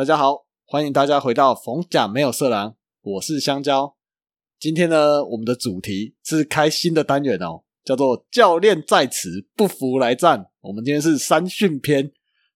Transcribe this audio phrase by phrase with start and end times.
[0.00, 3.96] 大家好，欢迎大家回到逢甲没有色狼，我是香蕉。
[4.58, 10.46] 今天呢，我们的主题是开新的单元哦，叫做“教练在此，不服来战”。
[10.62, 12.10] 我们今天是三训篇。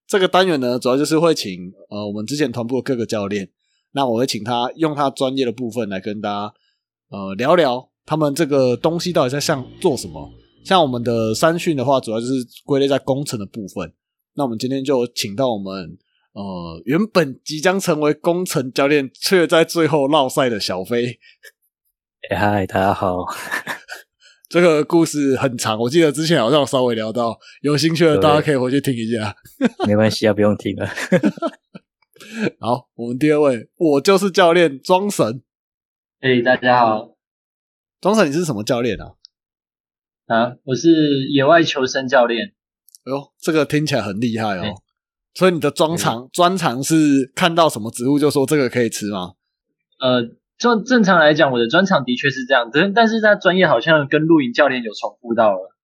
[0.07, 3.46] 这个单元呢，主要就是会请呃我们之前团部的各个教练，
[3.93, 6.54] 那我会请他用他专业的部分来跟大家
[7.11, 10.32] 呃聊聊他们这个东西到底在像做什么。
[10.64, 12.32] 像我们的三训的话，主要就是
[12.64, 13.93] 归类在工程的部分。
[14.32, 15.99] 那我们今天就请到我们。
[16.34, 21.20] 呃，原本即将成为工程教练，却在最后落赛的小飞。
[22.29, 23.24] 嗨，大家好。
[24.50, 29.36] 这个故事很长，我记得之前好像稍微聊到，有兴趣的大家可以回去听一下。
[29.86, 30.86] 没关系啊，不用听了。
[32.58, 35.41] 好，我们第二位，我就是教练庄神。
[36.20, 37.16] 哎，大家好，
[38.00, 39.14] 庄神，你是什么教练啊？
[40.26, 40.88] 啊，我是
[41.32, 42.48] 野外求生教练。
[43.04, 44.74] 哎呦，这个听起来很厉害哦。
[45.34, 49.34] 所以你的专长专长是看到什么植物就说这个可以吃吗？
[49.98, 50.22] 呃，
[50.56, 55.74] 正正常来讲，我的专长的确是这样，但但是他专业好像跟露营教练有重复到了。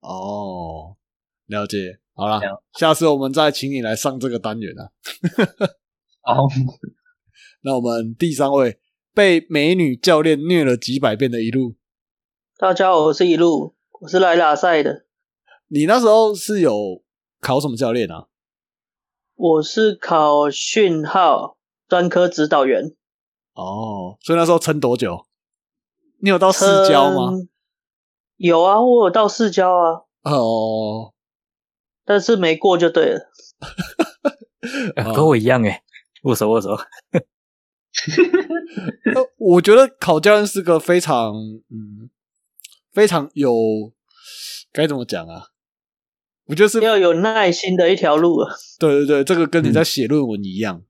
[0.00, 0.96] 哦，
[1.46, 2.40] 了解，好了，
[2.72, 4.90] 下次我们再请你来上这个单元啊。
[6.22, 6.46] 好，
[7.62, 8.78] 那我们第三位
[9.14, 11.76] 被美女教练虐了几百遍的一路，
[12.58, 15.04] 大家好，我是一路，我是来拉赛的。
[15.68, 17.02] 你那时候是有
[17.40, 18.26] 考什么教练啊？
[19.38, 22.96] 我是考讯号专科指导员。
[23.54, 25.26] 哦，所以那时候撑多久？
[26.20, 27.30] 你有到市郊吗？
[28.36, 30.02] 有啊，我有到市郊啊。
[30.24, 31.14] 哦，
[32.04, 33.30] 但是没过就对了。
[35.14, 35.84] 跟我一样哎，
[36.24, 36.76] 握手握手。
[39.36, 41.32] 我觉得考教练是个非常
[41.70, 42.10] 嗯，
[42.90, 43.52] 非常有
[44.72, 45.50] 该怎么讲啊？
[46.48, 48.50] 我就是要有耐心的一条路啊！
[48.78, 50.82] 对对对，这个跟你在写论文一样，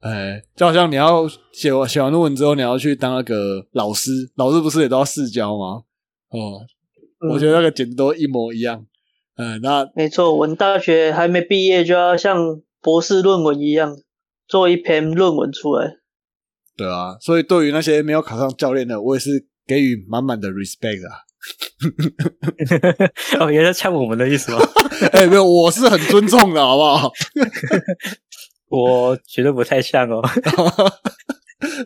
[0.00, 5.82] 哎，就好像你要写完写完论文之后，你要去当那个老师，老师不是也都要试教吗？
[6.28, 6.60] 哦，
[7.32, 8.84] 我觉得那个简直都一模一样。
[9.36, 13.96] 嗯，那没错，我们大学还没毕业就要像博士论文一样
[14.46, 15.96] 做一篇论文出来。
[16.76, 21.25] 对啊，所以对于那些没有考上教练的，我也是给予满满的 respect 啊。
[23.38, 24.58] 哦，原来呛我们的意思吗？
[25.12, 27.12] 哎，没有，我是很尊重的，好不好？
[28.68, 30.20] 我觉得不太像哦。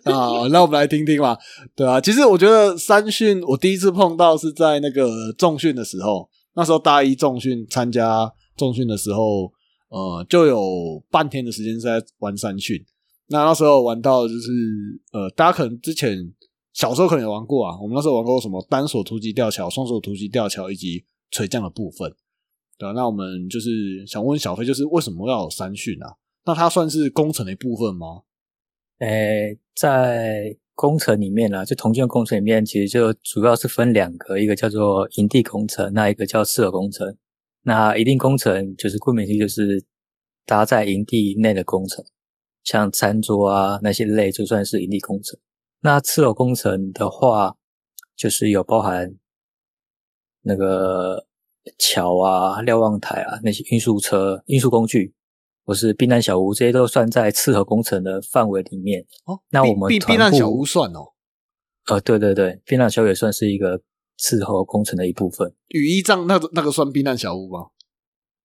[0.04, 1.37] 啊，那我们来听听嘛。
[1.75, 9.53] 对啊，其实我觉得三训我第一次碰到是在那个重训的时候，那时候大一重训参加重训的时候，
[9.88, 12.81] 呃，就有半天的时间是在玩三训。
[13.28, 14.50] 那那时候玩到就是
[15.12, 16.32] 呃，大家可能之前。
[16.72, 22.14] 小时候可能有玩过啊，我们那时候玩过什么单手突击吊桥、双手突击吊桥以及垂降的部分，
[22.78, 26.16] 对啊，那我们就是想问小飞，就是为什么要有三训啊？
[26.44, 28.22] 那它算是工程的一部分吗？
[28.98, 37.16] 诶，在工程里面呢，就同建工程里面，其实就主要是分两个，一个叫做营地工程，那一个叫适合工程。
[37.62, 39.84] 那一定工程就是顾名思义，就是
[40.47, 42.02] 搭在营地内的工程，
[42.64, 45.38] 像餐桌啊那些类，就算是营地工程。
[45.83, 47.57] 那次楼工程的话，
[48.15, 49.15] 就是有包含
[50.43, 51.27] 那个
[51.79, 55.15] 桥啊、瞭望台啊、那些运输车、运输工具，
[55.65, 59.07] 或是避难小屋，这些都算在次合工程的范围里面。
[59.25, 61.13] 哦，那我们避避难小屋算哦？
[61.87, 63.81] 呃，对对对，避难小屋也算是一个
[64.19, 65.55] 次合工程的一部分。
[65.69, 67.69] 雨衣帐那个那个算避难小屋吗？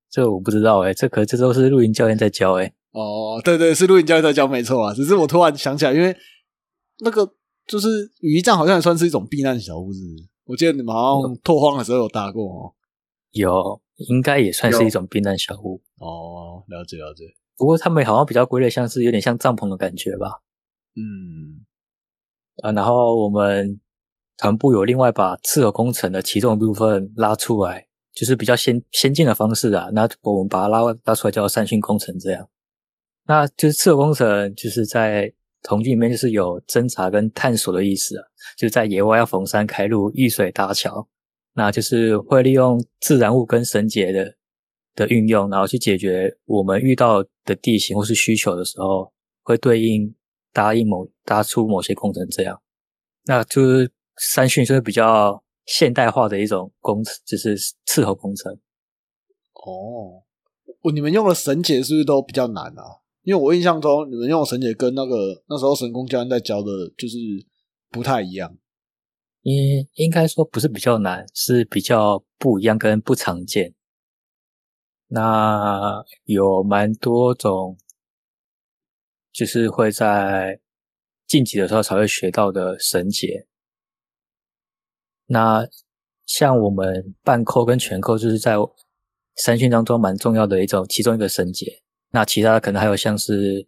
[0.09, 2.73] 这我不知道哎，这可这都是露营教练在教哎。
[2.91, 4.93] 哦，对对，是露营教练在教，没错啊。
[4.93, 6.15] 只是我突然想起来，因为。
[6.99, 7.29] 那个
[7.67, 9.99] 就是雨衣帐，好像也算是一种避难小屋子。
[10.45, 12.73] 我记得你们好像拓荒的时候有搭过哦。
[13.31, 15.81] 有，应该也算是一种避难小屋。
[15.97, 17.25] 哦，了解了解。
[17.57, 20.41] 不过他们好像比较归类，像是有点像帐篷的感觉吧。
[20.95, 21.65] 嗯。
[22.63, 23.79] 啊，然后我们
[24.37, 29.89] 团部有另外把次合工程的其中一部分拉出来，就是比较先先进的方式啊。
[29.91, 32.47] 那我们把它拉拉出来叫三训工程这样。
[33.27, 35.33] 那就是次合工程，就是在。
[35.67, 38.23] 统计里面就是有侦查跟探索的意思啊，
[38.55, 41.07] 就在野外要逢山开路、遇水搭桥，
[41.53, 44.35] 那就是会利用自然物跟绳结的
[44.93, 50.13] 的运用，然后去解决我们遇到的地形或是需求的时候，会对应
[50.53, 52.61] 答应某搭出某些工程这样。
[53.25, 58.53] 那就是三训就是比较现代化的一种工程，就是伺候工程。
[59.53, 60.21] 哦，
[60.93, 63.01] 你们用的绳结是不是都比较难啊？
[63.25, 67.17] 因为我印象中，你们用神解跟那个那时候神工教练在教的，就是
[67.89, 68.55] 不太一样。
[69.41, 73.73] 应应该说不是比较难，是比较不一样跟不常见。
[75.07, 77.77] 那有蛮多种
[79.31, 80.59] 就是会在
[81.25, 83.47] 晋级的时候才会学到的绳结。
[85.25, 85.67] 那
[86.27, 88.55] 像我们半扣跟全扣，就是在
[89.37, 91.81] 三训当中蛮重要的一种其中一个绳结。
[92.15, 93.67] 那其他的可能还有像是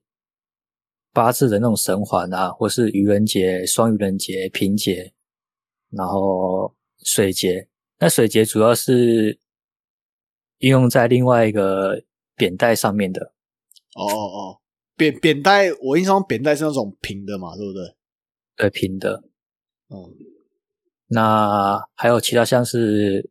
[1.11, 5.13] 八字的那种神环啊，或是愚人节、双愚人节、平节，
[5.89, 6.73] 然后
[7.03, 7.67] 水节。
[7.99, 9.37] 那水节主要是
[10.59, 12.05] 应用在另外一个
[12.37, 13.33] 扁带上面的。
[13.95, 14.61] 哦哦哦，
[14.95, 17.95] 扁扁带，我印象中扁带是那种平的嘛，对不对？
[18.55, 19.23] 对，平的。
[19.89, 20.15] 嗯，
[21.07, 23.29] 那还有其他像是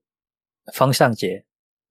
[0.75, 1.46] 方向节。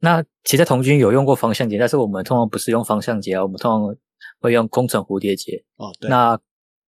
[0.05, 3.95] 那其实童军有用过方向节，但是我们通常不是用方向节啊，我们通常
[4.39, 5.63] 会用工程蝴蝶结。
[5.77, 6.07] 哦，对。
[6.07, 6.39] 那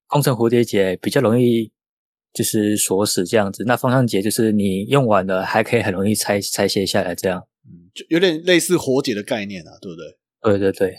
[0.05, 1.71] 工程蝴蝶结比较容易
[2.31, 7.47] 就是锁死这样子，那方向节就是你用完了还可以很容易拆拆卸下来这样。
[7.65, 10.59] 嗯，就有点类似活结的概念啊，对不对？
[10.59, 10.97] 对对对。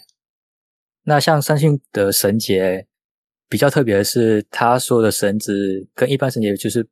[1.05, 2.89] 那像三星的绳结
[3.49, 6.85] 比较特别的是，它所有的绳子跟一般绳结就是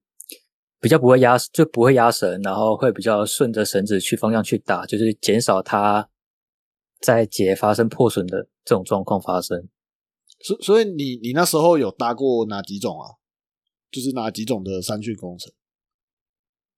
[0.87, 6.09] 比较不会压，就不会压绳，然后会比较顺着绳子去方向去打，就是减少它
[7.01, 9.69] 在结发生破损的这种状况发生。
[10.39, 13.19] 所所以你你那时候有搭过哪几种啊？
[13.91, 15.53] 就是哪几种的三训工程？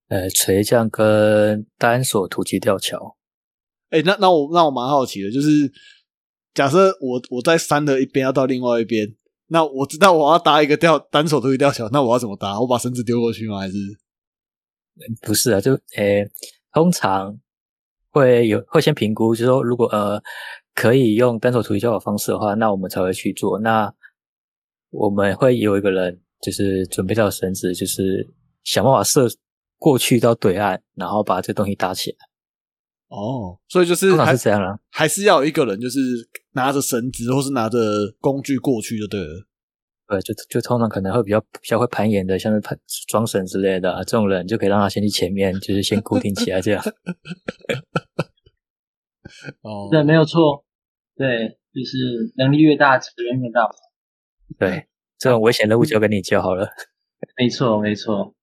[0.09, 3.19] 呃，垂降跟单索突击吊桥。
[3.91, 5.71] 哎，那那我那我蛮好奇的，就是。
[6.55, 9.15] 假设我我在山的一边要到另外一边，
[9.49, 12.61] 那我知道我要搭一个吊单手突击吊桥，那我要怎么搭？
[12.61, 13.59] 我把绳子丢过去吗？
[13.59, 13.75] 还是
[15.23, 15.61] 不是啊？
[15.61, 16.31] 就诶，
[16.73, 17.39] 通常
[18.11, 20.21] 会有会先评估，就是说如果呃
[20.75, 23.59] 可以用单手突击吊桥方式的话，那我们才会去做。
[23.61, 23.93] 那
[24.91, 28.29] 我们会有一个人就是准备到绳子，就是
[28.65, 29.27] 想办法射
[29.79, 32.28] 过去到对岸，然后把这东西搭起来。
[33.09, 35.99] 哦，所以就是还是这样了，还是要有一个人，就是
[36.53, 37.79] 拿着绳子或是拿着
[38.21, 39.47] 工具过去就对了。
[40.07, 42.79] 对，就就通常可能会比较比较会攀岩的，像是攀
[43.09, 46.83] 装绳之类的，这种人就可以让他先去前面，就是先固定起来这样。
[49.63, 50.65] 哦，对，没有错，
[51.15, 53.69] 对，就是能力越大，责任越大。
[54.59, 54.87] 对，
[55.19, 56.71] 这种危险任务交给你就好了。
[57.37, 58.35] 没错，没错。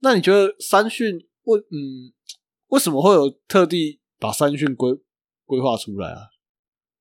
[0.00, 2.12] 那你觉得三训为嗯
[2.68, 4.00] 为什么会有特地？
[4.22, 4.92] 把三训规
[5.44, 6.20] 规划出来啊！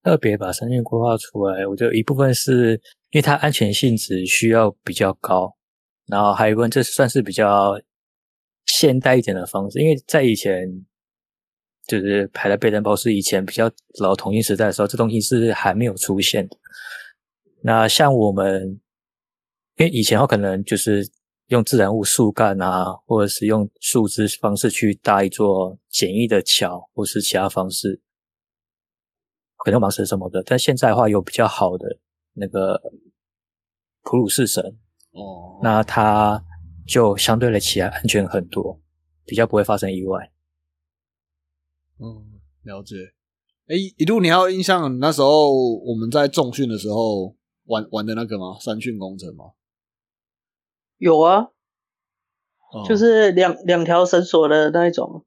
[0.02, 2.72] 特别把三训规划出来，我觉得一部分是
[3.12, 5.56] 因为它安全性值需要比较高，
[6.08, 7.80] 然后还有一部分这算是比较
[8.66, 9.78] 现代一点的方式。
[9.80, 10.68] 因为在以前，
[11.86, 16.58] 就是排在背单包是以前比较老统一时代的时候，这东西是还没有出现的。
[17.62, 18.82] 那像我们，
[19.78, 21.08] 因为以前的话可能就是。
[21.52, 28.02] 用自然物树干啊，或者是用树枝方式去搭一座简易的桥，或是其他方式，
[29.58, 30.42] 可能盲绳什么的。
[30.44, 32.00] 但现在的话，有比较好的
[32.36, 32.82] 那个
[34.04, 34.64] 普鲁士绳
[35.12, 36.42] 哦，那它
[36.88, 38.80] 就相对的起来安全很多，
[39.26, 40.32] 比较不会发生意外。
[42.00, 42.96] 嗯，了解。
[43.68, 48.58] 哎，一路你还有印象那时候我们在重训的时候玩玩的那个吗？
[48.62, 49.52] 三训工程吗？
[51.02, 51.48] 有啊，
[52.88, 55.26] 就是两两条绳索的那一种。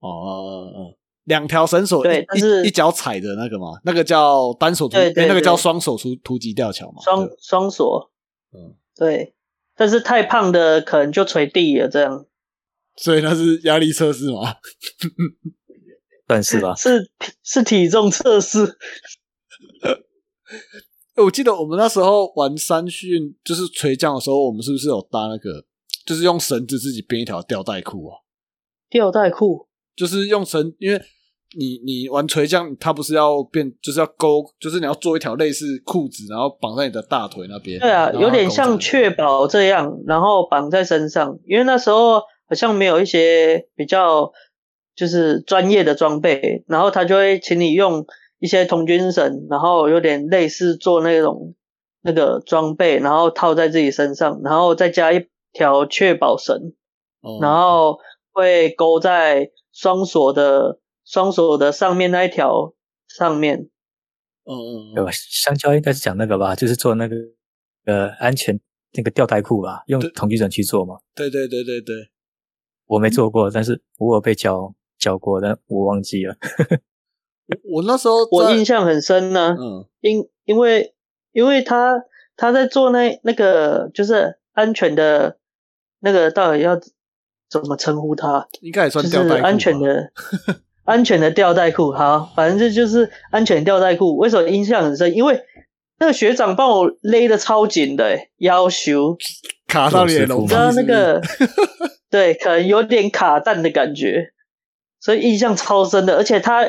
[0.00, 7.00] 哦哦哦，两条绳索，对，但是一脚踩的那个嘛，那个叫单手突，那个叫双手突突击吊桥嘛。
[7.02, 8.10] 双双锁，
[8.52, 9.36] 嗯，对，
[9.76, 12.26] 但是太胖的可能就垂地了这样。
[12.96, 14.56] 所以那是压力测试吗？
[16.26, 17.12] 算是吧，是
[17.44, 18.66] 是体重测试。
[21.24, 25.64] 我记得我们那时候玩三训，就是垂降的时候，我们是不是有搭那个，
[26.06, 28.16] 就是用绳子自己编一条吊带裤啊？
[28.88, 31.00] 吊带裤就是用绳，因为
[31.58, 37.80] 你你玩垂降，它不是要变，就是要勾，就是你要做一条类似裤子，然后绑在你的大腿那边。
[37.80, 41.38] 对啊，有点像确保这样，然后绑在身上。
[41.46, 44.30] 因为那时候好像没有一些比较
[44.94, 48.06] 就是专业的装备，然后他就会请你用。
[48.38, 51.54] 一些童军绳，然后有点类似做那种
[52.02, 56.74] 那个装备，然后套在自己身上，然后再加一条确保绳，
[57.40, 57.98] 然后
[58.32, 62.74] 会勾在双锁的双锁的上面那一条
[63.08, 63.68] 上面。
[64.44, 65.10] 嗯嗯，对吧？
[65.12, 67.16] 香蕉应该是讲那个吧，就是做那个
[67.84, 68.58] 呃安全
[68.94, 70.98] 那个吊带裤吧，用童军绳去做嘛。
[71.14, 71.94] 对对对对对，
[72.86, 76.34] 我没做过，但是我有被教教过，但我忘记了。
[77.64, 80.94] 我那时候我印象很深呢，嗯，因因为
[81.32, 82.02] 因为他
[82.36, 85.36] 他在做那那个就是安全的
[86.00, 86.78] 那个到底要
[87.48, 88.46] 怎么称呼他？
[88.60, 90.10] 应该也算就是安全的
[90.84, 91.92] 安全的吊带裤。
[91.92, 94.16] 好，反正这就是安全吊带裤。
[94.16, 95.14] 为什么印象很深？
[95.14, 95.42] 因为
[95.98, 99.16] 那个学长帮我勒的超紧的、欸，要求，
[99.66, 101.20] 卡到你的龙有师傅皮然后那个
[102.10, 104.32] 对，可能有点卡蛋的感觉，
[105.00, 106.16] 所以印象超深的。
[106.16, 106.64] 而且他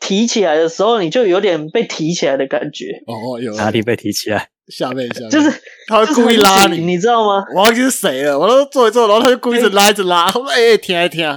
[0.00, 4.50] 提起来的时候，你就有点被提起来的感觉，哦有哪里被提起来？
[4.68, 5.50] 下面下面就是
[5.88, 7.44] 他会故意拉你，你知道吗？
[7.54, 11.28] 我忘记是谁了，我都坐一坐，然后他就故意一直拉一直拉，我说哎哎听一听，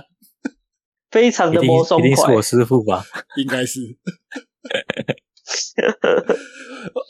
[1.12, 3.04] 非常的一定摸松快一定是我，师傅吧？
[3.38, 3.80] 应该是。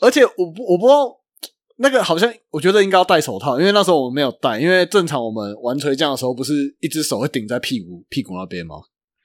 [0.00, 1.14] 而且我不我不知道
[1.76, 8.76] 那个好像我觉得应该要戴手套，因为那时候我们没有戴，因为正常我们玩锤匠的时候不是一只手会顶在屁股屁股那边吗？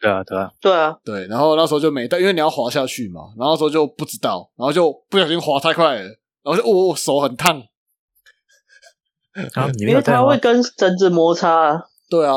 [0.01, 6.03] 对啊，对啊，对啊，对，然后那时候就没戴，因为你要滑下去嘛，然后那时候就不知道，然后就不小心滑太快了，
[6.43, 7.59] 然后就哦手很烫。
[9.53, 10.37] 啊，你因为没有带吗它会？
[10.37, 12.33] 跟绳子摩擦、啊，对啊，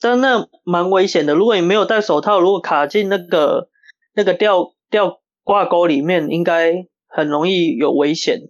[0.00, 1.34] 但那蛮危险的。
[1.34, 3.68] 如果你没有戴手套，如果卡进那个
[4.14, 8.40] 那个吊吊挂钩里面，应该很容易有危险。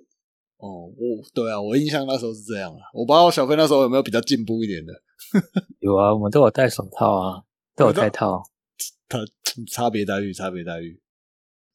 [0.59, 4.93] 哦，我对啊，我印象那时候是这样啊，我不知道小飞那时候有没有比较进步一点的，
[5.81, 7.43] 有啊，我们都有戴手套啊，
[7.76, 8.43] 都有戴套。
[9.09, 9.19] 他
[9.71, 11.00] 差别待遇，差别待遇。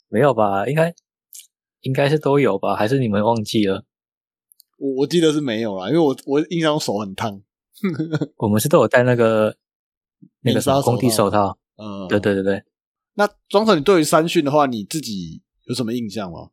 [0.07, 0.67] 没有吧？
[0.67, 0.93] 应该
[1.81, 2.75] 应该是都有吧？
[2.75, 3.85] 还是你们忘记了？
[4.77, 7.41] 我我记得是没有啦，因为我我印象中手很烫。
[8.37, 9.55] 我们是都有戴那个
[10.41, 11.57] 那个什么工地手套。
[11.77, 12.19] 嗯，对。
[12.19, 12.63] 对对对，
[13.13, 16.49] 那庄成，你对于三训的话，你自己有什么印象吗？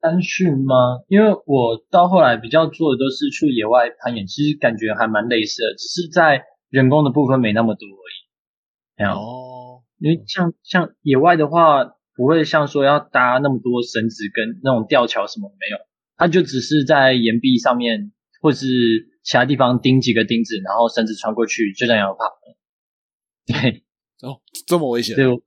[0.00, 0.74] 三训吗？
[1.08, 7.86] 因为我到后来比较做的都是去野外攀岩，其实感觉还蛮类似的，只是在人工的部分没那么多
[9.08, 15.78] 哦，因为像像野外的话，不会像说要搭那么多绳子跟那种吊桥什么没有，
[16.16, 18.66] 它就只是在岩壁上面或是
[19.22, 22.56] 其他地方钉几个钉子，然后绳子穿过去，就这样要爬了。
[23.46, 23.82] 对，
[24.28, 25.16] 哦，这么危险？
[25.16, 25.40] 对，我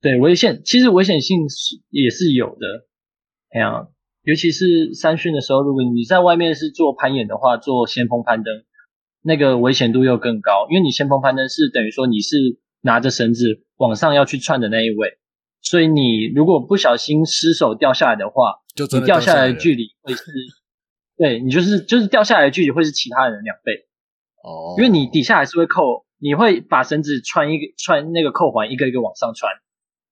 [0.00, 2.86] 对危险，其实危险性是也是有的。
[3.50, 3.88] 哎呀，
[4.22, 8.52] 尤其是山训的时候，如果你在外面是做攀岩的话，做先锋攀登，
[9.26, 12.36] 那个危险度又更高，因为你先锋攀登是等于说你是
[12.82, 15.18] 拿着绳子往上要去窜的那一位，
[15.60, 20.22] 所以你如果不小心失手掉下来的话，就掉下来的距离会是，
[21.16, 23.88] 对你就是就是掉下来的距离会是其他人的两倍。
[24.44, 29.52] 哦，因为你底下还是会扣，你会把绳子穿一个穿那个扣环一个一个往上穿，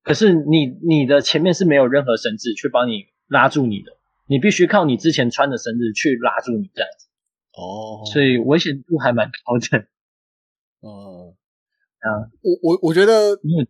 [0.02, 3.92] 可是你你的前面是没有任何绳子去帮你拉住你的，
[4.26, 7.03] 你必须靠你之前穿的绳子去拉住你这样子，
[7.56, 9.86] 哦，所以危险度还蛮高的。
[10.80, 11.34] 嗯
[12.00, 13.66] 啊，我我我觉得嗯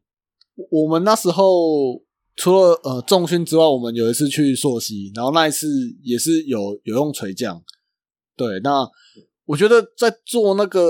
[0.70, 2.02] 我们那时候
[2.36, 5.68] 除了呃重训之外，我们有一次去朔溪，然后那一次
[6.02, 7.62] 也是有有用垂降。
[8.36, 8.88] 对，那
[9.44, 10.88] 我觉得在做那个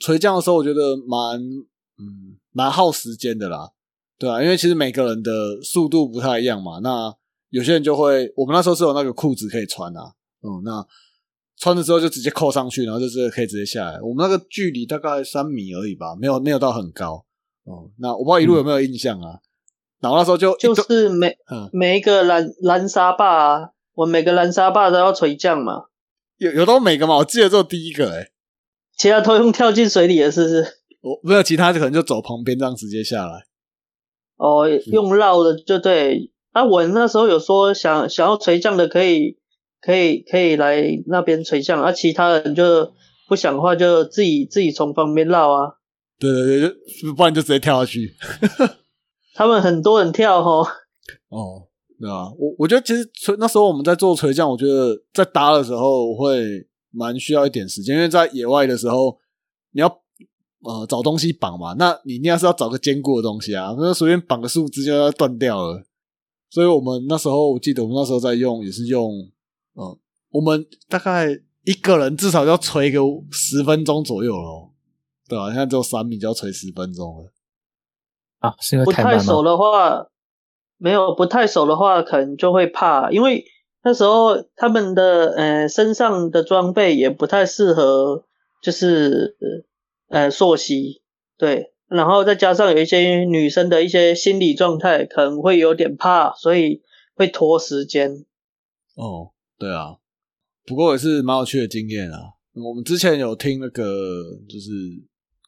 [0.00, 1.38] 垂降的时候，我觉得蛮
[1.98, 3.72] 嗯蛮耗时间的啦。
[4.18, 6.78] 对啊，因为其实每个人的速度不太一样嘛。
[6.78, 7.14] 那
[7.50, 10.86] 有些人就会，我们那时候是有那个裤子可以穿啊，嗯，那
[11.56, 14.00] 穿了之后就直接扣上去，然后就是可以直接下来。
[14.00, 17.24] 我们那个距离大概三米而已吧，没有没有到很高。
[17.64, 19.38] 哦、那我不知道一路有没有印象啊？
[20.00, 25.84] 然后那时候就就是每嗯每一个蓝蓝沙坝啊，我每个蓝沙坝都要垂降嘛，
[26.36, 28.30] 有有到每个嘛，我记得只有第一个诶、欸
[28.96, 30.64] 其他都用跳进水里的，是不是？
[31.00, 33.44] 我没有其他可能就走旁边这样直接下来。
[34.36, 36.30] 哦，用绕的就对。
[36.52, 39.36] 啊，我那时候有说想想要垂降的可以
[39.84, 42.92] 可以可以来那边垂降，啊，其他人就
[43.28, 45.74] 不想的话就自己自己从旁边绕啊。
[46.18, 46.68] 对对对，
[47.02, 48.14] 就不然就直接跳下去。
[49.34, 50.66] 他们很多人跳哦，
[51.28, 51.68] 哦，
[52.00, 59.18] 对啊，我我觉得其实垂那时候我们在做垂降，我觉得在搭的时候会蛮需要一点时间，因为在野外的时候
[59.72, 59.88] 你要
[60.62, 65.82] 呃找东西绑嘛，那你一定要是要找个坚固的东西啊，那随便绑个树枝就要断掉了。
[66.48, 69.10] 所以我们那时候我记得我们那时候在用也是用，
[69.76, 69.98] 嗯、
[70.30, 71.28] 我们大概
[71.64, 73.00] 一个人至少要吹个
[73.30, 74.72] 十分钟左右咯。
[75.28, 77.32] 对啊，现在只有三米就要吹十分钟了。
[78.40, 79.18] 啊，是因为不太慢吗？
[79.18, 80.06] 太熟的话，
[80.76, 83.44] 没有不太熟的话，可能就会怕，因为
[83.82, 88.26] 那时候他们的呃身上的装备也不太适合，
[88.62, 89.36] 就是
[90.08, 91.02] 呃溯溪，
[91.38, 96.82] 对，然后再加上有一些女生的一些心理状态可能会有点怕，所以
[97.14, 98.24] 会拖时间。
[98.94, 99.96] 哦，对啊，
[100.64, 102.18] 不过也是蛮有趣的经验啊。
[102.54, 103.84] 我们之前有听那个，
[104.48, 104.70] 就是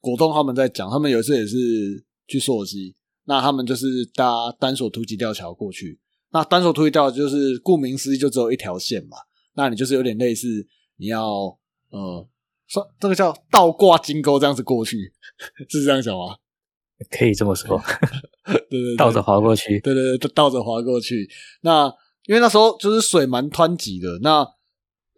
[0.01, 2.95] 果冻他们在讲，他们有一次也是去溯溪，
[3.25, 6.01] 那他们就是搭单索突击吊桥过去。
[6.33, 9.17] 那单索突击吊桥就是顾名思义，就只有一条线嘛。
[9.55, 11.57] 那你就是有点类似，你要
[11.91, 12.29] 呃，
[12.67, 15.13] 说这个叫倒挂金钩这样子过去，
[15.69, 16.37] 是这样讲吗？
[17.11, 17.81] 可以这么说，
[18.45, 19.79] 对对对，倒着滑过去。
[19.81, 21.29] 对对对，倒着滑过去。
[21.61, 21.93] 那
[22.27, 24.47] 因为那时候就是水蛮湍急的，那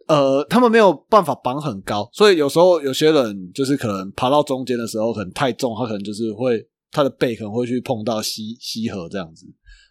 [0.07, 9.45] 呃，他们没有办法绑很高，所以有时候有些人就是可能爬到中间的时候，可能太重，他可能就是会他的背可能会去碰到溪溪河这样子。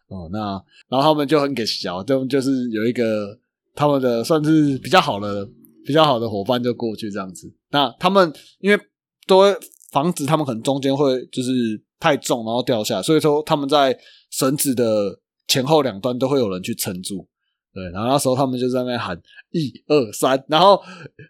[0.08, 3.38] 哦，那然后他们就很给小，他们就是有一个
[3.74, 5.48] 他们的算是比较好的
[5.84, 7.52] 比较好的伙伴就过去这样子。
[7.70, 8.80] 那他们因为
[9.26, 9.54] 都会
[9.92, 11.52] 防止他们可能中间会就是
[12.00, 13.96] 太重然后掉下，所以说他们在
[14.30, 17.26] 绳子的前后两端都会有人去撑住。
[17.74, 20.80] 对，然后那时候他们就在那边喊一二三，然后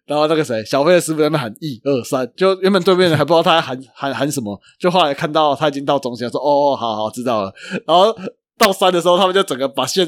[0.07, 7.55] 然后那个谁小飞的师傅在那边喊一二三，就原本对面人还不知道他在喊喊喊什么，就后来看到他已经到中间，说哦，好好知道了，
[7.87, 8.15] 然后。
[8.59, 10.05] 到三的时候，他们就整个把线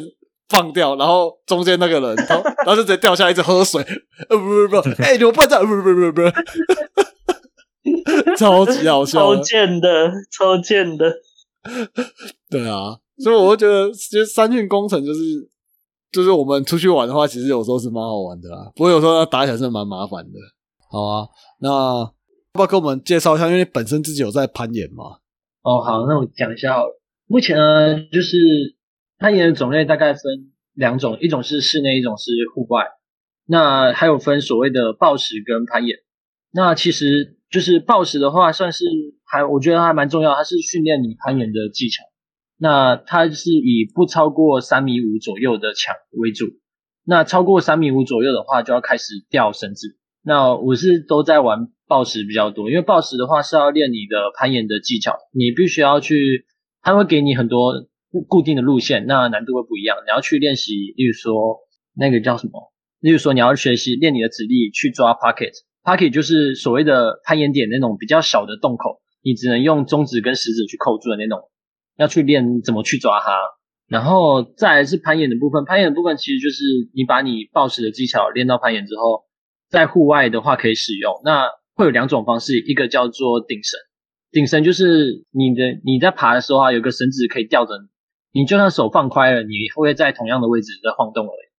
[0.48, 3.80] 放掉，然后中间那个人，然后然后就直接掉下来，一直喝水。
[4.28, 6.22] 呃，不不不，哎，你们不能，不不不不不，
[8.36, 11.14] 超级好笑，超贱的，超贱的。
[12.50, 15.20] 对啊，所以我会觉得，其实三训工程就是，
[16.10, 18.72] 就是我们出去玩的话，其实有时候是蛮好玩的啦。
[18.74, 20.38] 不过有时候要打起来是蛮麻烦的。
[20.90, 21.28] 好啊，
[21.60, 22.14] 那要
[22.52, 23.46] 不要给我们介绍一下？
[23.46, 25.18] 因为你本身自己有在攀岩嘛。
[25.62, 27.00] 哦，好，那我讲一下好了。
[27.26, 28.36] 目前呢，就是
[29.18, 30.22] 攀岩的种类大概分
[30.74, 32.86] 两种，一种是室内，一种是户外。
[33.46, 35.98] 那还有分所谓的暴石跟攀岩。
[36.52, 38.84] 那其实就是暴石的话，算是
[39.24, 42.02] 还我觉得还蛮重要，它是训练你攀岩的技巧。
[42.60, 46.46] 那它是以不超过三米五左右的墙为主。
[47.06, 49.96] 那超过三米五左右的话，就要开始吊绳子。
[50.22, 56.44] 那我是都在玩抱石比较多，因为抱石的话是要练你的攀岩的技巧，你必须要去。
[56.82, 57.74] 他会给你很多
[58.26, 59.96] 固定的路线，那难度会不一样。
[60.04, 61.58] 你要去练习，例如说
[61.94, 62.72] 那个叫什么？
[63.00, 71.38] 例如说你要学习练你的指力去抓 pocket，pocket 就是所谓的攀岩点那种比较小的洞口，你只能用中指跟食指去扣住的那种。
[72.00, 73.36] 要去练怎么去抓它。
[73.86, 79.24] 然后再来是攀岩的部分，攀岩的部分其实就是你把你抱石的技巧练到攀岩之后，
[79.68, 81.20] 在户外的话可以使用。
[81.24, 83.78] 那会有两种方式，一个叫做顶绳。
[84.32, 87.74] 顶绳就是你的，你在爬的时候啊，有个绳子可以吊着
[88.32, 91.50] 你，你就算手放开了，你会在同样的位置在晃动而已。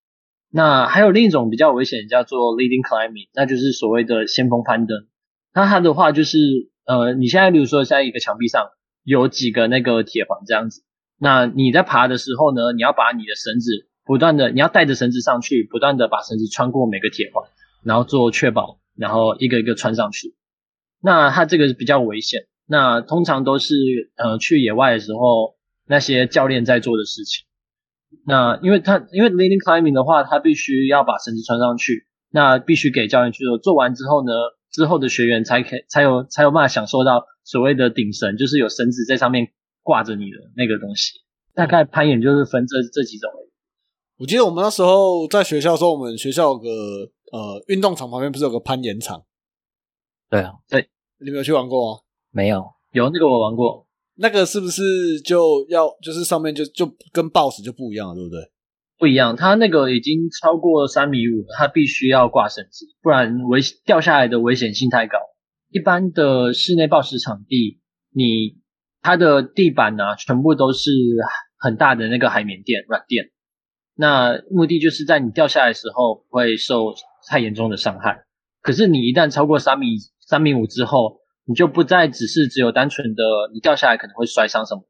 [0.54, 4.98] 那还有另一种比较危险，叫做 leading climbing，那就是所谓的先锋攀登。
[5.54, 6.38] 那它的话就是，
[6.86, 8.70] 呃，你现在比如说在一个墙壁上
[9.04, 10.84] 有几个那个铁环这样子，
[11.18, 17.50] 那你在爬的时候呢，你要把你的绳子不断的，你要带着绳子上去，不断的把绳子穿过每个铁环，
[17.84, 20.36] 然后做确保，然后一个一个穿上去。
[21.02, 22.42] 那它这个比较危险。
[22.68, 23.76] 那通常都是
[24.16, 25.56] 呃去野外的时候，
[25.88, 27.46] 那些教练在做的事情。
[28.26, 33.58] 那因为他因为 leading climbing 的话，他必须要把绳子穿上去，那必须给教练去做。
[33.58, 34.32] 做完之后呢，
[34.72, 39.52] 之后的学员才可才有才有办法享受到所谓的顶绳，就是有绳子在上面
[39.82, 41.20] 挂着你的那个东西。
[41.54, 43.30] 大概攀岩就是分这这几种。
[44.18, 46.68] 我记得我们那时候在学校的时候，我们学校有个
[47.32, 49.26] 呃运动场旁边不是有个攀岩场？
[50.30, 50.88] 对啊，对，
[51.20, 52.00] 你没有去玩过吗？
[52.30, 58.52] 没有，有那个我玩过，那个是不是就要就是上面就就跟 BOSS 就不一样了，对不对？
[58.98, 65.18] 不一样，它那个已经超过三米五，它必须要挂绳子，不然危掉下来的危险性太高。
[65.72, 67.80] 一般的室内暴食场地，
[68.14, 68.60] 你
[69.02, 70.92] 它的地板呢，全部都是
[71.58, 73.32] 很大的那个海绵垫软垫，
[73.96, 76.94] 那目的就是在你掉下来的时候不会受
[77.28, 78.26] 太严重的伤害。
[78.62, 84.84] 可是你一旦超过三米三米五之后，你就不再只是只有单纯的你掉下来可能会摔伤什么，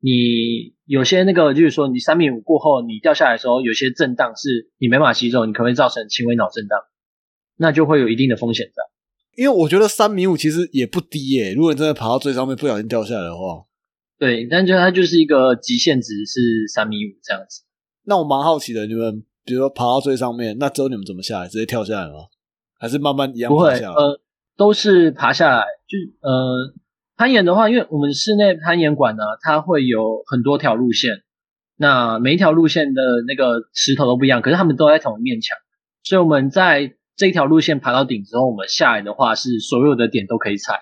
[0.00, 6.78] 你有些那个就是说你三米五过后你掉下来的时候有些震荡是你没法吸收，你可能会造成轻微脑震荡，
[7.56, 8.95] 那就会有一定的风险在。
[9.36, 13.64] 因为我觉得三米五其实也不低耶，如果你真的爬到最上面不小心掉下来的话，
[14.18, 17.62] 对，但就它就是一个极限值是三米五这样子。
[18.04, 21.48] 那我蛮好奇的，你们比如说爬到最上面，那之后你们怎么下来？
[21.48, 22.28] 直接跳下来吗？
[22.78, 23.94] 还是慢慢一样爬下来？
[23.94, 24.20] 呃，
[24.56, 25.64] 都是爬下来。
[25.86, 26.74] 就呃，
[27.16, 31.10] 攀岩的话，因为我们室内攀岩馆呢，它会有很多条路线，
[31.76, 35.58] 那每一条路线的那个石头都不一样，可是他们都在同一面墙，
[36.02, 40.80] 所以我们在这一条路线爬到顶之后，我们下来的话是所有的点都可以踩，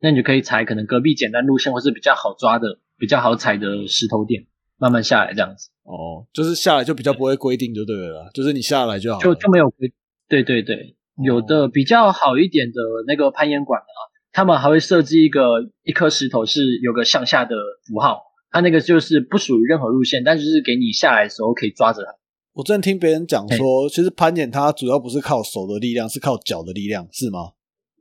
[0.00, 5.70] 那你就可以踩可能隔壁简单路线或是比较好抓的、比较好踩的石头点，慢慢下来这样子。
[5.84, 9.92] 哦，就是下来就比较不会规定就对了，就是你下来就好，就就没有规。
[10.28, 13.98] 对对对，有的比较好一点的那个攀岩馆啊。
[14.30, 15.40] 他们还会设计一个
[15.82, 22.12] 一颗石头是有个向下的符号，它那个就是不属于任何路线，但就是给你下来的时候可以抓着它。
[22.54, 27.52] 我之前听别人讲说，其实攀岩它主要不是靠手的力量，是靠脚的力量，是吗？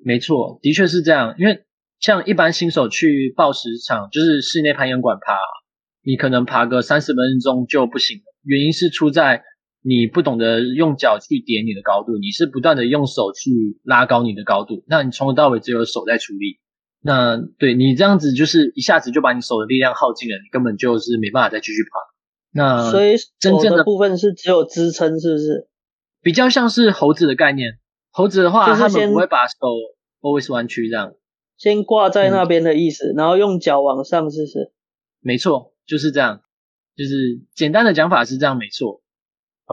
[0.04, 1.36] 没错，的确是这样。
[1.38, 1.64] 因为
[2.00, 5.38] 像一般新手去报石场，就是室内攀岩馆爬，
[6.04, 9.44] 你可能爬个三十分钟就不行了，原因是出在
[9.84, 16.60] 你不懂得用脚去点你的高度，你是不断的用手去拉高你的高度，那你从头到尾只有手在出力。
[17.02, 22.17] 那对你这样子就是一下子就把你手的力量耗尽了，你根本就是没办法再继续爬。
[22.52, 25.68] 那所以真正的的部分是只有支撑，是不是？
[26.22, 27.80] 比较像是猴子的概念。
[28.12, 29.56] 猴子的话，他们就是先不会把手
[30.22, 31.14] always 弯曲这样。
[31.58, 34.72] 先挂在嗯那边的意思，然后用脚往上，是不是？
[35.20, 36.42] 没错，就是这样。
[36.96, 39.02] 就是简单的讲法是这样，没错。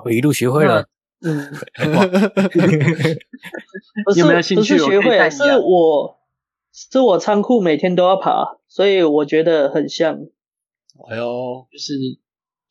[0.05, 0.89] 我一路学会了。
[1.27, 1.53] 嗯，
[4.05, 6.19] 不是有没有兴不趣学会，是我
[6.71, 10.19] 是我仓库每天都要爬，所以我觉得很像，
[11.09, 11.95] 哎呦，就是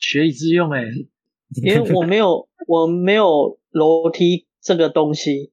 [0.04, 0.84] 学以致用哎、
[1.63, 5.52] 因为我没有我没有楼梯这个东西，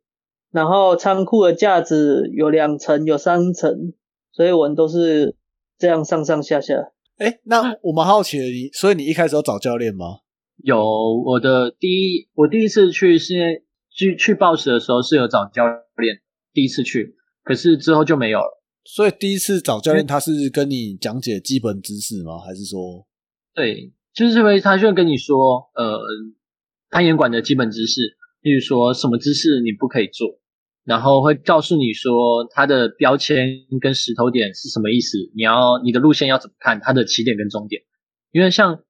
[0.51, 3.95] 然后仓库的架子有两层有三层，
[4.33, 5.37] 所以我们都是
[5.79, 6.75] 这样上上下下。
[7.19, 10.21] 哎，那我蛮好奇的，你所以你一开始有找教练吗？
[10.65, 10.79] 有
[11.25, 16.17] 我的第一，我第一次去是去去报时的时候是有找教练，
[16.53, 18.61] 第一次去，可是之后就没有了。
[18.85, 22.39] 所以第一次找教练，他是跟你讲解基本知识吗？
[22.39, 23.07] 还是说，
[23.55, 26.01] 对，就是会他就会跟你说，呃，
[26.90, 28.01] 攀岩馆的基本知识，
[28.40, 30.40] 例如说什么姿势你不可以做，
[30.85, 33.49] 然后会告诉你说它的标签
[33.81, 37.83] 跟石头点是什么意思，你要你的路线要怎么看，它的起点跟终点，
[38.33, 38.83] 因为像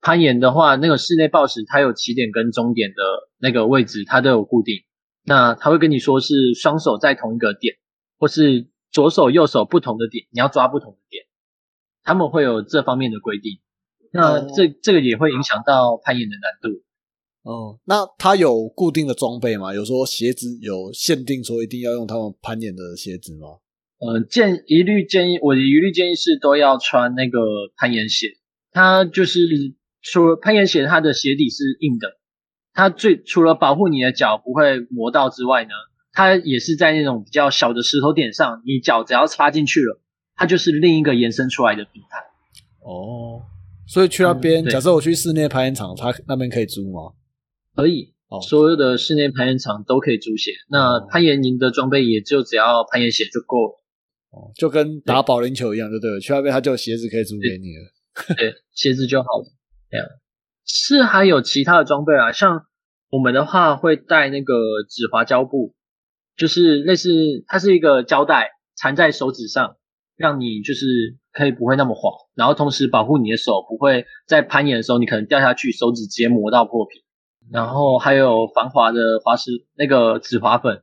[0.00, 3.02] 攀岩的话，那个室内报时它有起点跟终点的
[3.38, 4.84] 那个位置，它都有固定，
[5.24, 7.76] 那他会跟你说是双手在同一个点，
[8.18, 11.24] 或是左手右手不同的点，你要抓不同的点，
[12.02, 13.60] 他们会有这方面的规定。
[14.12, 16.82] 那哦这这个也会影响到攀岩的难度。
[17.42, 19.72] 哦，那他有固定的装备吗？
[19.72, 23.58] 有说鞋子有限定说一定要用他们攀岩的鞋子吗？
[23.98, 27.38] 呃，建一律建议，我的一律建议是都要穿那个
[27.76, 28.28] 攀岩鞋。
[28.72, 29.40] 它就是
[30.02, 32.18] 除了攀岩鞋，它的鞋底是硬的，
[32.74, 35.70] 它最除了保护你的脚不会磨到之外呢，
[36.12, 40.00] 它也是在那种比较小的石头点上，你脚只要插进去了，
[40.34, 42.18] 它就是另一个延伸出来的平台。
[42.80, 43.42] 哦，
[43.86, 47.12] 所以去那边，嗯假设我去室内攀岩场，他那边可以租吗？
[47.74, 50.50] 可以，哦所有的室内攀岩场都可以租鞋。
[50.68, 53.82] 那攀岩营的装备也就只要攀岩鞋就够了。
[54.30, 56.20] 哦，就跟打保龄球一样，就对了。
[56.20, 58.36] 去那边他就有鞋子可以租给你了。
[58.36, 59.44] 对，鞋子就好了。
[59.88, 60.06] 这样
[60.64, 62.66] 是还有其他的装备啊，像
[63.10, 64.54] 我们的话会带那个
[64.88, 65.74] 止滑胶布，
[66.36, 67.08] 就是类似
[67.46, 69.76] 它是一个胶带缠在手指上，
[70.16, 77.04] 让你就是可以不会那么滑，然后同时保护你的手不会在攀岩的时候你可能掉下去，手指直接磨到破皮。
[77.52, 80.82] 然后还有防滑的滑石那个止滑粉，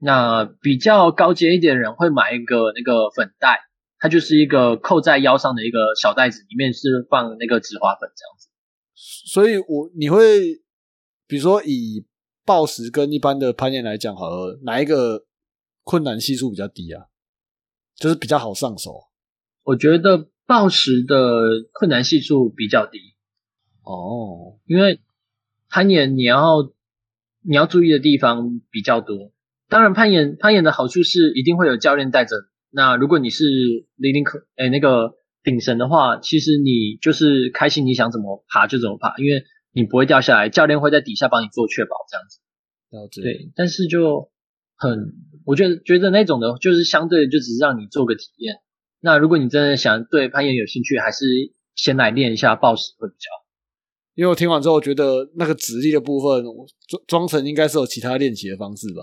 [0.00, 3.60] 那比较高阶一点的人会买一个那个粉袋，
[4.00, 8.48] 它就是一个扣在腰上的一个小袋子，里面是放那个止滑粉这样子。
[9.30, 10.40] 所以我你会
[11.28, 12.04] 比如说以
[12.44, 15.26] 暴食跟一般的攀岩来讲，好了，哪一个
[15.84, 17.04] 困难系数比较低啊？
[17.96, 19.04] 就是比较好上手
[19.62, 22.98] 我觉得暴食的困难系数比较低，
[23.82, 24.58] 哦。
[24.66, 25.00] 因为
[25.68, 26.72] 攀岩你要
[27.42, 29.32] 你要注意的地方比较多。
[29.68, 32.36] 当然，攀岩攀岩的好处是一定会有教练带着。
[32.70, 33.44] 那如果你是
[33.98, 42.40] leading 可哎那个顶绳的话，其实你就是开心，你想怎么爬就怎么爬，因为你不会掉下来，教练会在底下帮你做确保这样子。
[43.22, 44.30] 对，但是就
[44.76, 48.56] 很，我觉得觉得那种的，就是相对就只是让你做个体验。
[49.00, 51.24] 那如果你真的想对攀岩有兴趣，还是
[51.74, 53.44] 先来练一下暴食会比较好。
[54.14, 56.44] 因为我听完之后，觉得那个直立的部分，
[56.88, 59.02] 装装成应该是有其他练习的方式吧，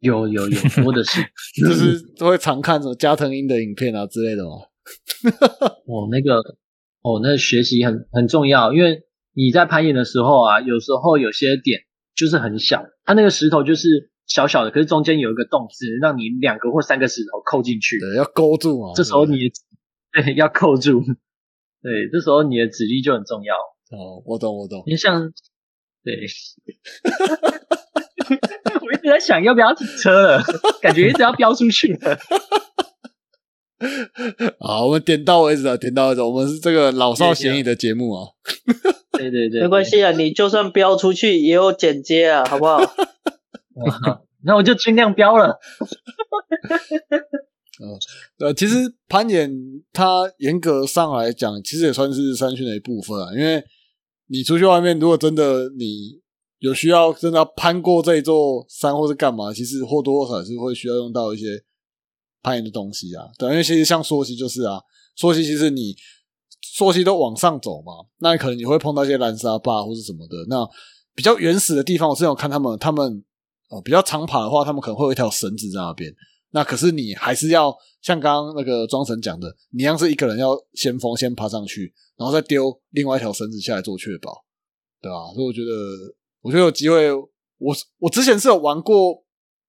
[0.00, 1.20] 有有有， 多的是。
[1.60, 4.50] 就是都会常看什么加藤鹰的影片啊之类的嘛。
[5.86, 6.40] 哦，那个
[7.02, 9.02] 哦，那学习很很重要，因为
[9.34, 11.82] 你在攀岩的时候啊，有时候有些点
[12.16, 17.98] 就是很小，它那个石头就是小小的，可是中间有一个洞，只能让你两个或三个石头扣进去。
[17.98, 18.92] 对，要勾住嘛。
[18.94, 19.50] 这时候你的
[20.22, 21.02] 对 要扣住，
[21.82, 23.56] 对，这时候你的指力就很重要。
[23.90, 24.84] 哦，我懂，我懂。
[24.86, 25.32] 你像
[26.04, 26.14] 对，
[28.80, 30.44] 我一直在想要不要停车了，
[30.80, 32.16] 感觉一直要飙出去了。
[34.60, 36.22] 好，我们点到为止啊，点到为止。
[36.22, 38.28] 我们是这个老少咸宜的节目啊。
[39.12, 42.80] 对对对，没关系啊，你就算飙出去也有剪接啊，好不好？
[44.44, 45.58] 那我就尽量飙了。
[48.38, 48.76] 呃，其实
[49.08, 49.50] 攀岩
[49.92, 53.32] 它严格上来讲，其实也算是山训的一部分啊。
[53.32, 53.64] 因为
[54.26, 56.20] 你出去外面，如果真的你
[56.58, 61.46] 有需要，真的要攀过这座山或是干嘛，其实或多或少是会需要用到一些
[62.42, 63.24] 攀岩的东西啊。
[63.38, 64.78] 对，因为其实像溯溪就是啊，
[65.16, 65.96] 溯溪其实你
[66.62, 70.36] 溯溪都往上走嘛，那可能你会碰到一些蓝沙坝或是什么的。
[70.48, 70.68] 那
[71.14, 73.24] 比较原始的地方，我之前有看他们，他们
[73.70, 76.12] 呃比较长爬的话，他们可能会有一条绳子在那边。
[76.52, 84.44] 那可是你还是要像刚刚那个庄神讲的，你要是一个人要先锋先爬上去，然后再丢另外一条绳子下来做确保，
[85.00, 85.32] 对吧？
[85.32, 85.70] 所以我觉得，
[86.42, 89.14] 我觉得有机会，我我之前是有玩过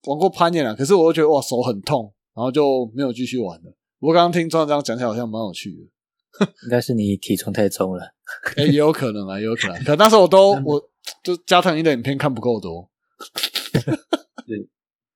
[0.05, 3.77] 玩过攀岩啊，可是我又觉得哇手很痛，然后就没有继续玩了。
[3.99, 6.45] 不过刚刚听庄这样讲起来，好像蛮有趣的。
[6.63, 8.03] 应该是你体重太重了，
[8.55, 9.83] 哎、也有可能啊，也有可能。
[9.83, 10.81] 可那时候我都 我
[11.21, 12.89] 就加藤鹰的影片看不够多。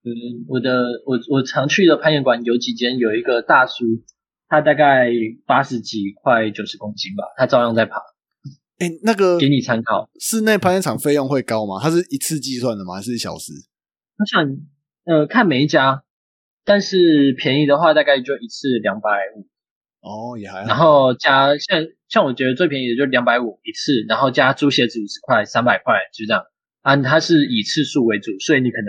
[0.05, 4.03] 嗯，我的我我常去的攀岩馆有几间，有一个大叔，
[4.47, 5.09] 他大概
[5.47, 7.97] 八十几块九十公斤吧，他照样在爬，
[8.77, 10.07] 哎、那个给你参考。
[10.19, 11.79] 室内攀岩场费用会高吗？
[11.81, 12.93] 它是一次计算的吗？
[12.93, 13.51] 还是一小时？
[14.19, 14.45] 我想，
[15.05, 16.03] 呃，看每一家，
[16.63, 19.47] 但是便宜的话大概就一次两百五，
[20.01, 20.67] 哦，也还好。
[20.67, 26.43] 然后加像像我觉得最便宜的就两百五一次，然后加租鞋子五十块，三百块就这样。
[26.85, 28.87] 啊，它是以次数为主，所以你可能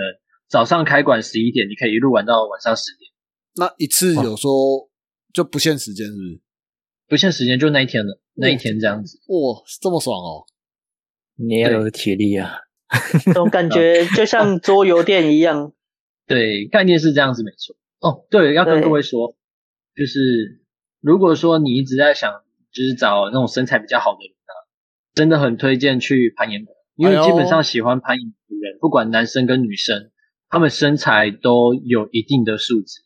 [0.48, 3.10] 早上开馆十一点，你可以一路玩到晚上十点，
[3.56, 4.90] 那一次有说
[5.32, 6.40] 就不限时间，是不是？
[7.08, 9.18] 不限时间就那一天了，那一天这样子。
[9.28, 10.44] 哇，这么爽哦！
[11.36, 12.58] 你也要有体力啊。
[13.24, 15.72] 这种感觉就像桌游店一样。
[16.28, 17.76] 对，概念是这样子，没错。
[18.00, 19.34] 哦，对，要跟各位说，
[19.94, 20.60] 就是
[21.00, 22.30] 如果说你一直在想，
[22.72, 24.52] 就是找那种身材比较好的人啊，
[25.14, 30.10] 真的很推荐去攀岩馆，因为基本上喜欢攀岩的人，不管男生跟女生，
[30.48, 33.02] 他们身材都有一定的素质，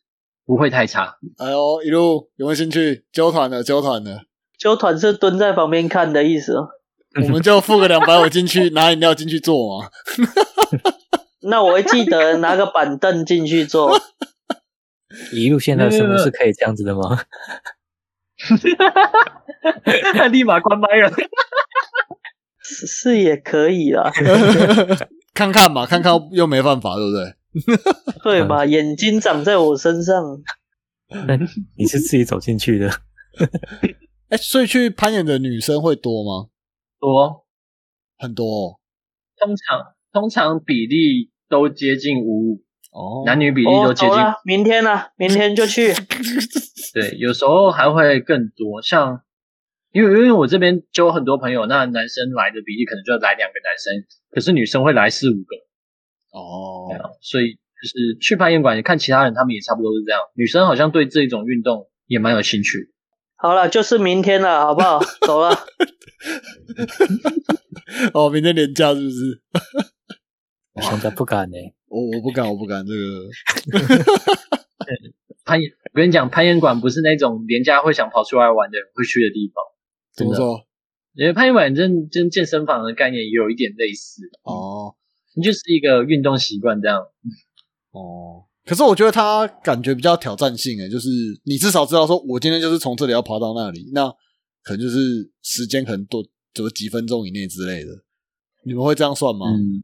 [0.47, 1.17] 不会太差。
[1.39, 3.05] 哎呦，一路有没有兴趣？
[3.13, 4.23] 揪团的，揪团的，
[4.59, 6.69] 揪团是蹲在旁边看的意思哦。
[7.17, 9.91] 我们就付个两百五进去， 拿饮料进去坐嘛。
[11.43, 13.99] 那我会记得拿个板凳进去坐。
[15.33, 17.25] 一路现在是不是可以这样子的吗？
[20.15, 21.11] 他 立马关麦了。
[22.71, 24.11] 是是也可以啦，
[25.35, 27.35] 看看吧，看看又没办法，对不对？
[28.23, 28.65] 对吧？
[28.65, 30.23] 眼睛长在我身上，
[31.27, 31.37] 那
[31.77, 32.89] 你是自己走进去的，
[34.31, 36.49] 哎，所以去攀岩的女生会多吗？
[37.01, 37.45] 多
[38.19, 38.77] 很多哦。
[39.37, 45.93] 通常通常比例都接近五五，哦，男女比例哦，都接近明天啊，明天就去。
[46.95, 49.23] 对，有时候还会更多，像
[49.93, 55.57] 因为因为我这边就有很多朋友，那男生来的比例可能就来两个男生，可是女生会来四五个，
[56.39, 56.89] 哦
[57.21, 60.21] 所以就是去攀岩馆看其他人，他们也差不多是这样。
[60.35, 62.93] 女生好像对这种运动也蛮有兴趣。
[63.37, 65.01] 好了，就是明天了，好不好？
[65.27, 65.57] 走了。
[68.13, 69.43] 哦，明天连假是不是？
[70.75, 71.57] 我现在不敢呢、
[71.89, 73.29] 我我不敢，我不敢这个。
[75.45, 79.65] 攀岩，我跟你讲，攀岩馆不是那种廉价会想跑出来玩的人会去的地方，
[80.21, 80.67] 怎么说？
[81.15, 84.95] 因为攀岩板跟跟健身房的概念也有一点类似，哦
[85.35, 87.01] 你就是一个运动习惯这样。
[87.93, 91.09] 哦，可是我觉得它感觉比较挑战性诶，就是
[91.45, 94.09] 你至少知道说，我今天就是从这里要爬到那里，那
[94.63, 97.91] 可能就是时间可能多怎么几分钟以内之类的。
[98.65, 99.47] 你们会这样算吗？
[99.51, 99.83] 嗯，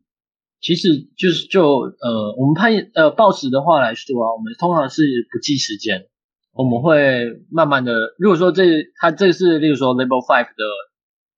[0.61, 6.09] 其实就是就呃，我们攀岩呃报时的话来说啊，我们通常是不计时间，
[6.56, 8.64] 我们会慢慢的，如果说这
[8.98, 10.64] 它这是例如说 Level Five 的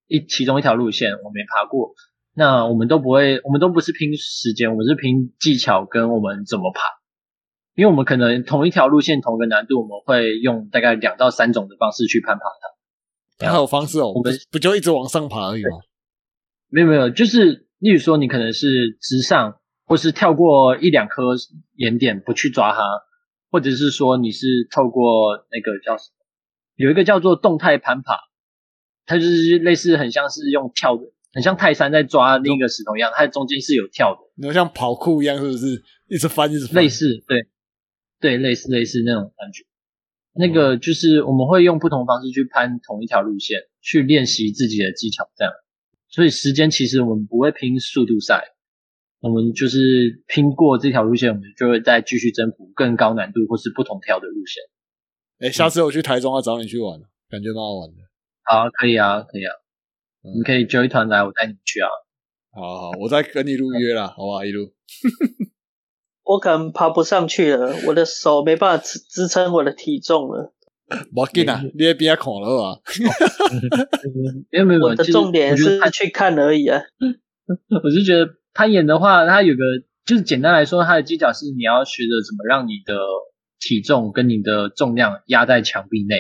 [0.07, 1.95] 一其中一条路线我没爬过，
[2.35, 6.81] 那我们都不会，我们都不是拼时间，我们是拼技巧跟我们怎么爬。
[7.75, 13.47] 因为我们可能同一条路线同一个难度，我们会用大概两到三种的方式去攀爬它。
[13.47, 15.79] 它还有方式哦，我们不不就一直往上爬而已吗？
[16.71, 18.67] 没有没有，就是例如说，你可能是
[19.01, 21.23] 直上，或是跳过一两颗
[21.75, 22.83] 岩点不去抓它，
[23.51, 26.25] 或者是说你是透过那个叫什么，
[26.77, 28.17] 有一个叫做动态攀爬，
[29.07, 36.83] 它就是类似很像是用跳的，很像泰山在抓另一个石头一样，它中间是有跳的，你要像跑酷一样，是不是一直翻一直翻？
[36.83, 37.47] 类似对
[38.21, 39.65] 对类似类似那种感觉。
[40.35, 45.53] 那个就是我们会用不同方式去攀同一条路线，去练习自己的技巧，这样。
[46.11, 48.45] 所以时间其实我们不会拼速度赛，
[49.21, 54.63] 我们就是拼过这条路线，我们就会再继续征服更高难度或是不同条的路线。
[55.41, 57.97] 哎，下次我去台中要找你去玩，感觉蛮好玩的。
[58.45, 59.53] 好，可以啊，可以啊，
[60.25, 61.89] 嗯你可以揪一团来，我带你去啊。
[62.51, 64.73] 好好，我再跟你路约啦，好吧，一路。
[66.25, 70.55] 我可能爬不上去了，我的手没办法支支撑我的体重了。
[71.15, 72.79] 无要紧啊，你在边看了啊。
[74.51, 76.81] 没有没有，我的重点是去看而已啊。
[77.83, 78.27] 我是觉得
[78.59, 79.63] 攀岩的话，它有个
[80.05, 82.99] 就是简单来说，它的技巧是你要学着怎么让你的
[83.61, 86.17] 体重跟你的重量压在墙壁内，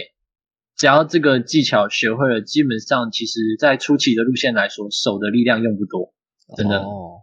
[0.76, 6.14] 只要这个技巧学会了，基本上其实在初期的路线来说，手的力量用不多，
[6.56, 6.78] 真的。
[6.78, 7.22] 哦，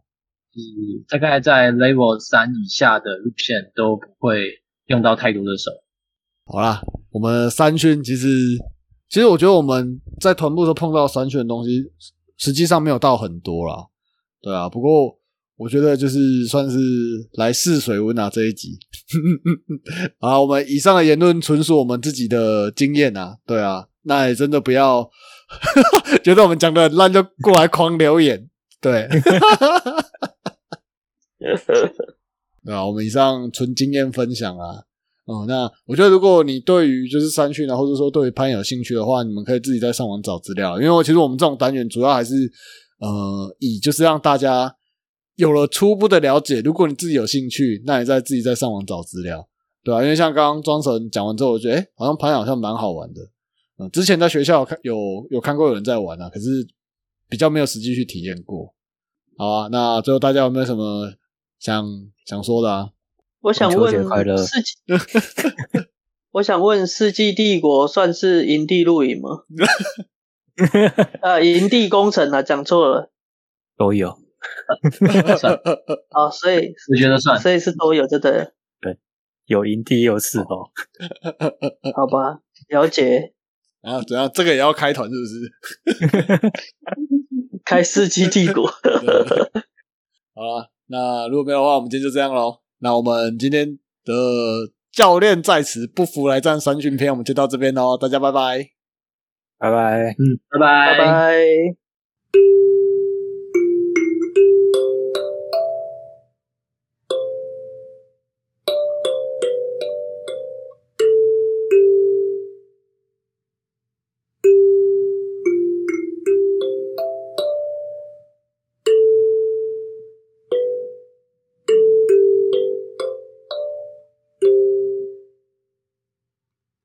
[0.53, 4.43] 就是大概在 level 三以下的路线都不会
[4.87, 5.71] 用到太多的手。
[6.47, 8.27] 好啦，我们三圈其实，
[9.07, 11.85] 其实我觉得我们在团部时候碰到三圈的东西，
[12.35, 13.87] 实际上没有到很多啦，
[14.45, 14.69] 对啊。
[14.69, 15.17] 不过
[15.57, 16.77] 我觉得就是算是
[17.33, 18.77] 来试水温啊这一集。
[20.21, 25.09] 啊，我们以上的言论纯属我们自己的经验啊，对啊，那也真的不要
[26.23, 28.47] 觉得我们讲的烂就过来狂留言，
[28.79, 29.09] 对。
[32.63, 34.85] 对啊，我们以上纯经验分享啊。
[35.25, 40.79] 哦、那我觉得如果你对于就是山训啊，或者说对于攀岩有兴趣的话，你们可以自己在上网找资料。
[40.79, 42.35] 因为其实我们这种单元主要还是
[42.99, 44.75] 呃以就是让大家
[45.35, 46.61] 有了初步的了解。
[46.61, 49.47] 如果你自己有兴趣，那你再自己在上网找资料，
[49.83, 53.21] 对吧、因为像刚刚庄神讲完之后，我觉得哎，诶好像攀岩好像蛮好玩的。
[53.77, 56.67] 嗯，之前在学校有看有有看过有人在玩啊，可是
[57.27, 58.73] 比较没有实际去体验过。
[59.37, 61.11] 好啊，那最后大家有没有什么
[61.59, 61.85] 想
[62.25, 62.89] 想说的啊？
[63.41, 64.73] 我想问世纪，
[66.31, 69.29] 我想问《世纪帝国》算是营地露营吗？
[71.21, 73.11] 呃，营地工程啊，讲错了
[73.77, 74.17] 都有。
[75.39, 75.53] 算，
[76.09, 77.39] 啊，所以我觉得算。
[77.39, 78.51] 所以是都有，就对了，
[79.45, 80.69] 有营地也有伺候，
[81.95, 82.39] 好吧，
[82.69, 83.33] 了解。
[83.81, 84.29] 然后怎样？
[84.33, 86.51] 这个也要开团是不是？
[87.65, 88.69] 开《世纪帝国
[90.33, 92.59] 》好了，那如果没有的话，我们今天就这样喽。
[92.79, 94.13] 那我们今天的
[94.91, 97.97] 教练在此，不服来战三训篇，我们就到这边喽。
[97.97, 98.74] 大家拜拜。
[99.65, 100.15] 拜拜。
[100.19, 102.74] 嗯，拜拜拜。